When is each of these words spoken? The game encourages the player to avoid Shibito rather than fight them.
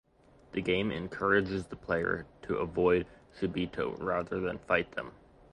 The 0.53 0.61
game 0.63 0.91
encourages 0.91 1.67
the 1.67 1.75
player 1.75 2.25
to 2.47 2.55
avoid 2.57 3.05
Shibito 3.39 3.95
rather 4.01 4.39
than 4.39 4.57
fight 4.57 4.93
them. 4.93 5.11